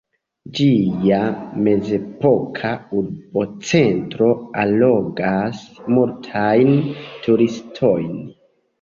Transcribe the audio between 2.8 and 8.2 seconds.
urbocentro allogas multajn turistojn.